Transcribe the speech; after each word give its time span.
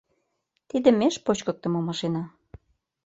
Тиде 0.69 0.89
меж 0.99 1.15
почкыктымо 1.25 1.79
машина. 1.89 2.21